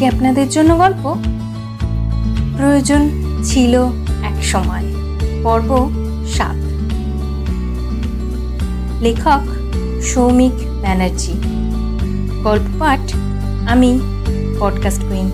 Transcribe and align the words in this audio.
আজকে 0.00 0.16
আপনাদের 0.16 0.48
জন্য 0.48 0.78
গল্প 0.78 1.16
প্রয়োজন 2.56 3.10
ছিল 3.44 3.84
এক 4.22 4.44
সময়। 4.44 4.84
পর্ব 5.42 5.90
সাত। 6.28 6.56
লেখক 9.02 9.42
সৌমিক 10.02 10.52
ব্যানার্জি। 10.80 11.32
গল্প 12.42 12.62
পাঠ 12.78 13.00
আমি, 13.68 14.00
পডকাস্ট 14.60 15.02
কুইন। 15.02 15.28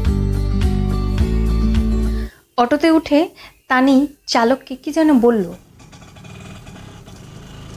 অটোতে 2.57 2.91
উঠে 2.91 3.29
তানি 3.69 4.07
চালককে 4.27 4.77
কি 4.77 4.93
যেন 4.93 5.21
বলল। 5.21 5.45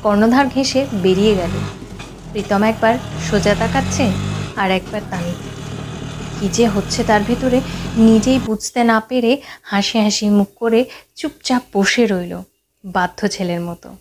কর্ণধার 0.03 0.47
ঘেঁষে 0.47 0.85
বেরিয়ে 0.93 1.35
গেল। 1.35 1.51
প্রীতম 2.31 2.63
একবার 2.63 2.97
সোজা 3.31 3.55
তাকাচ্ছে 3.55 4.11
আর 4.55 4.71
একবার 4.71 5.01
তানি 5.09 5.31
কি 6.39 6.49
যে 6.49 6.67
হচ্ছে 6.67 7.03
তার 7.03 7.23
ভেতরে 7.23 7.61
নিজেই 7.97 8.39
বুঝতে 8.39 8.83
না 8.83 8.99
পেরে 8.99 9.41
হাসি 9.61 9.99
হাসি 9.99 10.29
মুখ 10.29 10.47
করে 10.55 10.85
চুপচাপ 11.15 11.63
বসে 11.73 12.05
রইল 12.05 12.41
বাধ্য 12.85 13.27
ছেলের 13.27 13.61
মতো। 13.61 13.95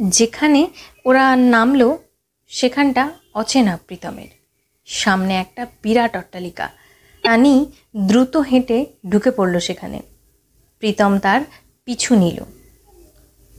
যেখানে 0.00 0.68
ওরা 1.04 1.36
নামলো, 1.36 1.98
সেখানটা 2.48 3.12
অচেনা 3.34 3.78
প্রীতমের। 3.86 4.28
সামনে 4.86 5.36
একটা 5.36 5.66
বিরাট 5.82 6.16
অট্টালিকা। 6.16 6.70
তানি 7.22 7.66
দ্রুত 7.96 8.36
হেঁটে 8.36 8.86
ঢুকে 9.10 9.30
পড়ল 9.30 9.58
সেখানে। 9.58 10.02
প্রীতম 10.78 11.18
তার 11.18 11.40
পিছু 11.84 12.14
নিল। 12.14 12.44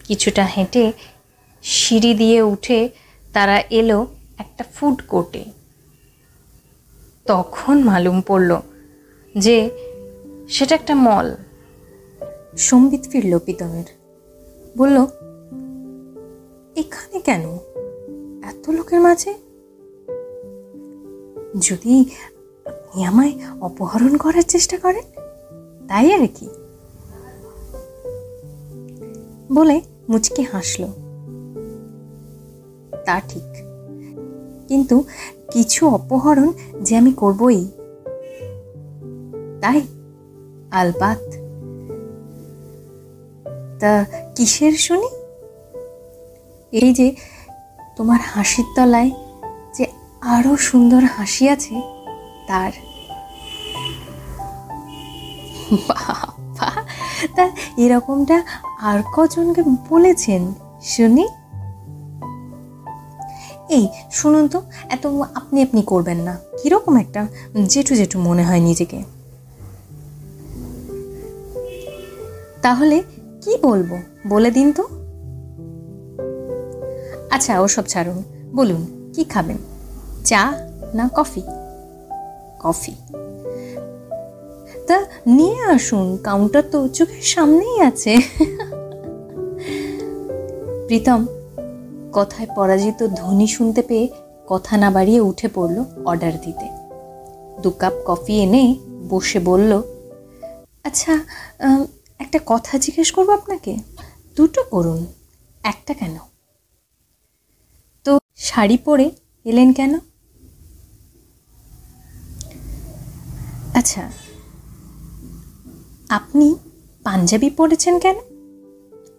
কিছুটা 0.04 0.46
হেঁটে 0.46 0.92
সিঁড়ি 1.64 2.14
দিয়ে 2.14 2.42
উঠে 2.42 2.90
তারা 3.34 3.64
এলো 3.70 4.16
একটা 4.40 4.64
ফুড 4.76 5.02
কোর্টে। 5.08 5.57
তখন 7.28 7.84
মালুম 7.84 8.22
পড়ল 8.28 8.60
যে 9.38 9.70
সেটা 10.50 10.76
একটা 10.76 10.96
মল। 10.96 11.36
সম্বিত 12.58 13.02
ফিরল 13.10 13.40
প্রীতমের 13.40 13.84
বলল, 14.78 14.98
এখানে 16.76 17.20
কেন? 17.20 17.42
এত 18.44 18.70
লোকের 18.70 19.00
মাঝে? 19.02 19.34
যদি 21.62 22.06
আপনি 22.66 23.06
আমায় 23.06 23.34
অপহরণ 23.62 24.18
করার 24.18 24.42
চেষ্টা 24.42 24.78
করেন, 24.78 25.22
তাই 25.88 26.14
আর 26.14 26.28
কি? 26.36 26.50
বলে 29.54 29.82
মুচকি 30.10 30.42
হাসল। 30.42 30.86
তা 33.06 33.20
ঠিক। 33.20 33.77
কিন্তু 34.68 35.04
কিছু 35.52 35.88
অপহরণ 35.88 36.52
যে 36.82 36.98
আমি 36.98 37.12
করবই। 37.12 37.68
তাই, 39.62 39.82
আলবাত। 40.72 41.22
তা 43.80 44.06
কিসের 44.36 44.74
শুনি? 44.74 45.10
এই 46.72 46.94
যে 46.94 47.16
তোমার 47.98 48.20
হাসির 48.26 48.66
তলায় 48.76 49.12
যে 49.78 49.86
আরও 50.22 50.58
সুন্দর 50.58 51.04
হাসি 51.04 51.50
আছে, 51.50 51.82
তার। 52.48 52.72
তা 57.36 57.50
এরকমটা 57.78 58.44
আর 58.82 59.04
কজনকে 59.16 59.64
বলেছেন, 59.90 60.54
শুনি? 60.84 61.28
এই, 63.70 63.88
শুনুন 64.12 64.48
তো, 64.48 64.62
এত 64.90 65.06
আপনি 65.36 65.64
আপনি 65.64 65.82
করবেন 65.82 66.18
না। 66.18 66.38
কীরকম 66.64 66.98
একটা 66.98 67.28
জেঠু 67.68 67.96
জেঠু 67.96 68.20
মনে 68.20 68.44
হয় 68.44 68.60
নিজেকে? 68.60 69.04
তাহলে 72.62 73.04
কি 73.42 73.58
বলব? 73.62 73.98
বলে 74.28 74.52
দিন 74.52 74.74
তো। 74.74 74.84
আচ্ছা 77.30 77.62
ওসব 77.62 77.84
ছাড়ুন। 77.86 78.24
বলুন, 78.56 79.12
কি 79.14 79.24
খাবেন? 79.24 79.58
চা 80.26 80.70
না 80.94 81.10
কফি? 81.16 81.42
কফি। 82.60 82.96
তা 84.88 85.06
নিয়ে 85.28 85.62
আসুন 85.62 86.18
কাউন্টার 86.18 86.64
তো 86.72 86.88
চোখের 86.88 87.22
সামনেই 87.22 87.82
আছে। 87.82 88.18
প্রীতম 90.88 91.26
কথায় 92.18 92.50
পরাজিত 92.56 93.00
ধ্বনি 93.20 93.48
শুনতে 93.48 93.82
পেয়ে 93.82 94.06
কথা 94.48 94.74
না 94.78 94.90
বাড়িয়ে 94.92 95.22
উঠে 95.30 95.48
পড়ল 95.56 95.78
অর্ডার 96.06 96.36
দিতে। 96.46 96.68
দু 97.62 97.70
কাপ 97.82 97.96
কফি 98.08 98.34
এনে 98.44 98.64
বসে 99.10 99.40
বলল 99.40 99.72
আচ্ছা 100.88 101.14
একটা 102.20 102.40
কথা 102.46 102.74
জিজ্ঞেস 102.84 103.10
করব 103.12 103.30
আপনাকে। 103.30 103.74
দুটো 104.38 104.62
করুন, 104.74 105.00
একটা 105.64 105.94
কেন? 105.94 106.16
তো 108.06 108.12
শাড়ি 108.50 108.78
পরে 108.78 109.06
এলেন 109.46 109.70
কেন? 109.74 109.94
আচ্ছা 113.80 114.04
আপনি 116.10 116.48
পাঞ্জাবি 117.06 117.50
পরেছেন 117.50 117.96
কেন? 118.00 118.18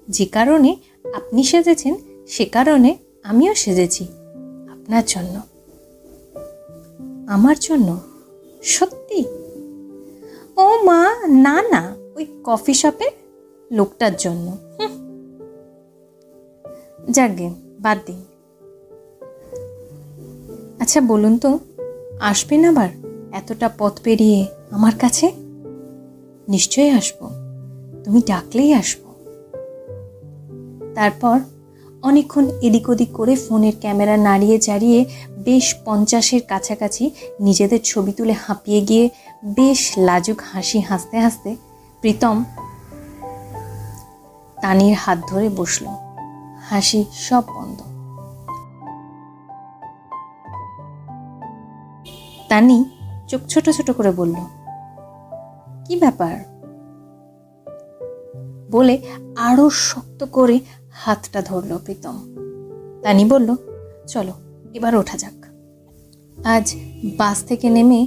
যে 0.09 0.25
কারণে 0.37 0.71
আপনি 1.15 1.41
সেজেছেন 1.45 1.95
সে 2.29 2.45
কারণে 2.45 2.97
আমিও 3.23 3.55
সেজেছি 3.55 4.05
আপনার 4.71 5.03
জন্য। 5.07 5.41
আমার 7.29 7.57
জন্য? 7.61 8.01
সত্যি? 8.63 9.25
ও 10.57 10.83
মা, 10.85 11.27
না 11.27 11.63
না, 11.63 11.97
ওই 12.17 12.27
কফি 12.45 12.75
শপের 12.75 13.11
লোকটার 13.73 14.17
জন্য। 14.17 14.57
যাকে 17.11 17.51
বাদ 17.81 17.99
দিন 18.07 18.25
আচ্ছা 20.81 21.01
বলুন 21.01 21.39
তো, 21.39 21.59
আসবেন 22.21 22.65
আবার? 22.65 22.89
এতটা 23.33 23.71
পথ 23.79 24.01
পেরিয়ে 24.03 24.47
আমার 24.71 24.93
কাছে? 24.99 25.33
নিশ্চয়ই 26.49 26.91
আসব। 26.91 27.31
তুমি 28.05 28.23
ডাকলেই 28.27 28.73
আসব। 28.75 29.01
তারপর 30.95 31.41
অনেকক্ষণ 32.03 32.47
এদিক 32.63 32.89
ওদিক 32.89 33.13
করে 33.13 33.37
ফোনের 33.37 33.73
ক্যামেরা 33.81 34.17
নাড়িয়ে 34.17 34.59
চাড়িয়ে 34.59 35.05
বেশ 35.39 35.75
পঞ্চাশের 35.85 36.41
কাছাকাছি 36.49 37.11
নিজেদের 37.41 37.81
ছবি 37.85 38.13
তুলে 38.13 38.33
হাঁপিয়ে 38.33 38.81
গিয়ে 38.81 39.11
বেশ 39.45 39.93
লাজুক 39.99 40.41
হাসি 40.53 40.81
হাসতে 40.81 41.21
হাসতে 41.21 41.57
প্রীতম 42.01 42.45
তানির 44.63 44.95
হাত 44.95 45.19
ধরে 45.29 45.49
বসল। 45.49 45.87
হাসি 46.63 47.05
সব 47.13 47.43
বন্ধ। 47.57 47.81
তানি 52.49 52.85
চোখ 53.29 53.41
ছোট 53.49 53.71
ছোট 53.71 53.91
করে 53.91 54.11
বলল, 54.11 54.35
কি 55.87 55.97
ব্যাপার? 55.97 56.59
বলে 58.71 58.99
আরও 59.37 59.71
শক্ত 59.71 60.25
করে 60.25 60.61
হাতটা 61.05 61.43
ধরল 61.43 61.79
প্রীতম। 61.79 62.35
তানি 63.03 63.25
বলল, 63.25 63.55
চলো, 64.09 64.33
এবার 64.75 64.97
ওঠা 64.97 65.19
যাক। 65.19 65.45
আজ 66.47 66.75
বাস 67.17 67.45
থেকে 67.45 67.71
নেমে 67.71 68.07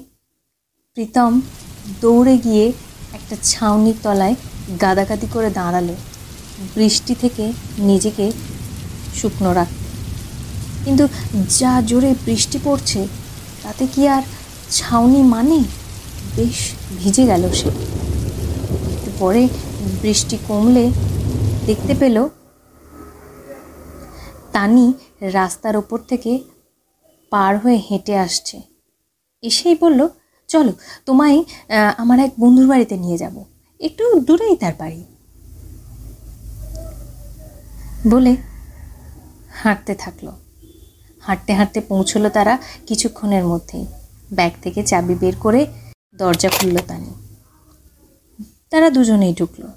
প্রীতম 0.94 1.42
দৌড়ে 2.02 2.38
গিয়ে 2.38 2.68
একটা 3.14 3.36
ছাউনির 3.44 3.96
তলায় 4.04 4.36
গাদাগাদি 4.82 5.28
করে 5.34 5.50
দাঁড়াল। 5.50 5.88
বৃষ্টি 6.76 7.16
থেকে 7.22 7.54
নিজেকে 7.78 8.32
শুকনো 9.16 9.54
রাখতে। 9.54 9.86
কিন্তু 10.86 11.08
যা 11.50 11.82
জোরে 11.82 12.16
বৃষ্টি 12.26 12.60
পড়ছে, 12.64 13.08
তাতে 13.64 13.88
কি 13.88 14.08
আর 14.08 14.22
ছাউনি 14.70 15.24
মানে? 15.24 15.64
বেশ 16.36 16.72
ভিজে 17.00 17.26
গেল 17.26 17.52
সে। 17.52 17.70
পরে 19.20 19.48
বৃষ্টি 20.02 20.38
কমলে 20.48 20.92
দেখতে 21.66 21.96
পেল 22.00 22.30
তানি 24.54 24.86
রাস্তার 25.22 25.76
ওপর 25.78 26.00
থেকে 26.08 26.32
পার 27.30 27.58
হয়ে 27.58 27.76
হেঁটে 27.90 28.18
আসছে। 28.18 28.62
এসেই 29.42 29.76
বলল, 29.82 30.08
চলো, 30.48 30.74
তোমায় 31.06 31.44
আমার 31.98 32.20
এক 32.20 32.32
বন্ধুর 32.40 32.68
বাড়িতে 32.68 32.96
নিয়ে 32.98 33.18
যাব। 33.18 33.36
একটু 33.80 34.20
দূরেই 34.20 34.56
তার 34.56 34.74
বাড়ি। 34.80 35.04
বলে 38.08 38.32
হাঁটতে 39.64 39.94
থাকল। 39.96 40.28
হাঁটতে 41.22 41.54
হাঁটতে 41.54 41.80
পৌঁছলো 41.82 42.30
তারা 42.30 42.54
কিছুক্ষণের 42.88 43.46
মধ্যেই। 43.46 43.86
ব্যাগ 44.34 44.52
থেকে 44.62 44.84
চাবি 44.84 45.16
বের 45.16 45.36
করে 45.36 45.62
দরজা 46.16 46.50
খুলল 46.50 46.78
তানি। 46.88 47.12
তারা 48.70 48.90
দুজনেই 48.90 49.34
ঢুকলো। 49.40 49.68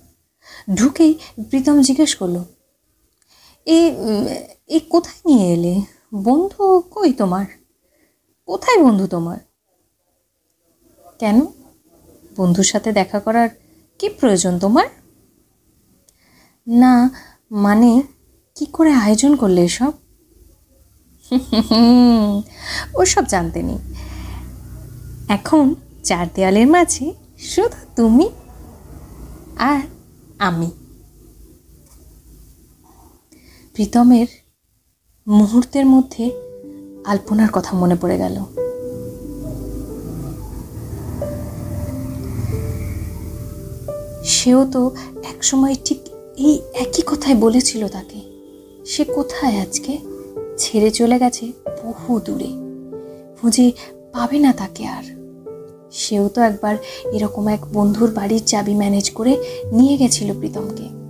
ঢুকেই 0.74 1.12
প্রীতম 1.50 1.76
জিজ্ঞেস 1.82 2.14
করল 2.14 2.36
এ 3.66 3.78
এ 4.66 4.80
কোথায় 4.90 5.20
নিয়ে 5.26 5.54
এলে? 5.54 5.82
বন্ধু 6.14 6.82
কই 6.90 7.12
তোমার? 7.12 7.46
কোথায় 8.46 8.84
বন্ধু 8.84 9.06
তোমার? 9.06 9.38
কেন? 11.18 11.46
বন্ধুর 12.36 12.64
সাথে 12.64 12.92
দেখা 12.92 13.20
করার 13.20 13.48
কি 13.98 14.08
প্রয়োজন 14.08 14.58
তোমার? 14.58 14.86
না 16.66 17.10
মানে 17.50 18.02
কি 18.54 18.66
করে 18.66 18.92
আয়োজন 18.92 19.36
করলে 19.36 19.64
এসব? 19.64 19.92
ওসব 22.94 23.24
জানতে 23.24 23.62
নেই। 23.62 23.78
এখন 25.28 25.74
চার 26.02 26.26
দেওয়ালের 26.34 26.66
মাঝে 26.66 27.14
শুধু 27.38 27.86
তুমি 27.96 28.28
আর 29.58 29.80
আমি। 30.38 30.70
প্রীতমের 33.74 34.26
মুহূর্তের 35.28 35.86
মধ্যে 35.86 36.30
আলপনার 37.04 37.48
কথা 37.52 37.76
মনে 37.76 37.94
পড়ে 37.94 38.18
গেল। 38.18 38.44
সেও 44.24 44.64
তো 44.64 44.90
একসময় 45.24 45.74
ঠিক 45.84 45.98
এই 46.36 46.60
একই 46.74 47.02
কথাই 47.06 47.34
বলেছিল 47.34 47.88
তাকে। 47.88 48.20
সে 48.86 49.04
কোথায় 49.04 49.60
আজকে? 49.60 49.98
ছেড়ে 50.58 50.90
চলে 50.90 51.18
গেছে 51.18 51.52
বহু 51.84 52.20
দূরে। 52.20 52.48
খুঁজে 53.40 53.72
পাবে 54.12 54.38
না 54.38 54.52
তাকে 54.52 54.86
আর। 54.86 55.02
সেও 55.92 56.28
তো 56.28 56.40
একবার 56.42 56.76
এরকম 57.12 57.48
এক 57.48 57.60
বন্ধুর 57.72 58.10
বাড়ির 58.10 58.44
চাবি 58.44 58.74
ম্যানেজ 58.74 59.10
করে 59.10 59.44
নিয়ে 59.72 59.96
গেছিল 59.96 60.38
প্রীতমকে। 60.38 61.03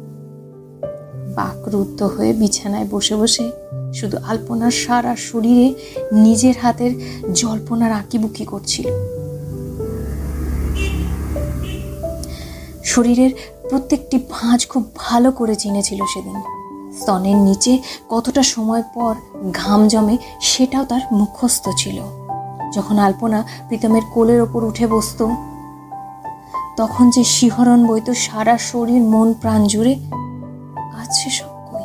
বাকরুদ্ধ 1.36 2.02
হয়ে 2.02 2.32
বিছানায় 2.32 2.86
বসে 2.90 3.16
বসে 3.16 3.50
শুধু 3.94 4.16
আলপনার 4.26 4.70
সারা 4.70 5.16
শরীরে 5.16 5.74
নিজের 6.12 6.54
হাতের 6.62 6.90
জল্পনার 7.34 7.92
আঁকিবুকি 7.92 8.44
করছিল। 8.44 8.86
শরীরের 12.84 13.30
প্রত্যেকটি 13.70 14.16
ভাঁজ 14.30 14.66
খুব 14.66 14.84
ভালো 14.96 15.32
করে 15.32 15.54
চিনেছিল 15.54 16.00
সেদিন। 16.14 16.36
স্তনের 17.00 17.36
নিচে 17.36 17.78
কতটা 18.08 18.42
সময় 18.42 18.82
পর 18.94 19.14
ঘাম 19.52 19.88
জমে 19.88 20.18
সেটাও 20.40 20.84
তার 20.84 21.00
মুখস্থ 21.12 21.68
ছিল। 21.76 22.02
যখন 22.74 22.98
আলপনা 22.98 23.44
প্রীতমের 23.68 24.02
কোলের 24.14 24.40
ওপর 24.40 24.64
উঠে 24.64 24.86
বসত, 24.86 25.26
তখন 26.76 27.10
যে 27.10 27.24
শিহরণ 27.24 27.86
বইত 27.86 28.10
সারা 28.10 28.58
শরীর 28.58 29.02
মন 29.02 29.32
প্রাণ 29.32 29.66
জুড়ে 29.66 29.96
আজ 31.04 31.12
সেসব 31.12 31.46
কই 31.46 31.84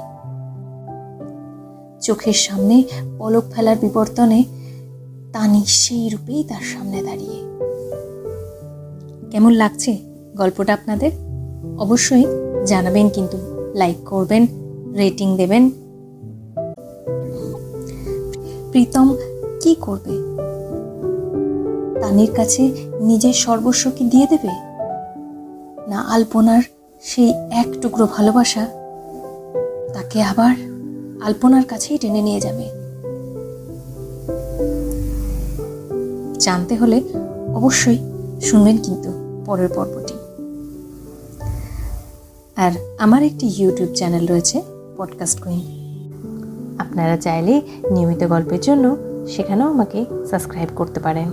চোখের 2.02 2.34
সামনে 2.34 2.84
পলক 3.18 3.44
ফেলার 3.52 3.78
বিবর্তনে 3.82 4.44
তানি 5.34 5.66
সেই 5.66 6.10
রূপেই 6.10 6.44
তার 6.44 6.62
সামনে 6.62 7.04
দাঁড়িয়ে। 7.04 7.40
কেমন 9.32 9.52
লাগছে 9.52 9.98
গল্পটা 10.38 10.74
আপনাদের? 10.74 11.12
অবশ্যই 11.80 12.26
জানাবেন 12.66 13.10
কিন্তু 13.10 13.38
লাইক 13.76 13.98
করবেন 14.06 14.48
রেটিং 14.94 15.38
দেবেন। 15.38 15.70
প্রীতম 18.72 19.16
কি 19.62 19.76
করবে? 19.76 20.16
তানির 22.02 22.32
কাছে 22.36 22.90
নিজের 23.00 23.34
সর্বস্ব 23.34 23.92
কি 23.98 24.06
দিয়ে 24.06 24.28
দেবে? 24.30 24.52
না 25.88 26.06
আলপনার 26.10 26.62
সেই 27.02 27.34
এক 27.52 27.68
টুকরো 27.82 28.08
ভালোবাসা 28.18 28.79
তাকে 30.00 30.22
আবার 30.22 30.56
আলপনার 31.22 31.64
কাছেই 31.64 31.98
টেনে 31.98 32.22
নিয়ে 32.22 32.42
যাবে। 32.42 32.66
জানতে 36.40 36.76
হলে 36.76 37.02
অবশ্যই 37.56 37.98
শুনবেন 38.42 38.78
কিন্তু 38.78 39.12
পরের 39.46 39.70
পর্বটি। 39.76 40.14
আর 42.56 42.72
আমার 43.00 43.24
একটি 43.24 43.48
ইউটিউব 43.58 43.94
চ্যানেল 43.94 44.28
রয়েছে, 44.28 44.62
পডকাস্ট 44.98 45.40
কুইন। 45.40 45.62
আপনারা 46.80 47.18
চাইলে 47.18 47.62
নিয়মিত 47.92 48.24
গল্পের 48.24 48.60
জন্য 48.60 48.98
সেখানেও 49.28 49.68
আমাকে 49.68 50.06
সাবস্ক্রাইব 50.30 50.70
করতে 50.76 51.00
পারেন। 51.00 51.32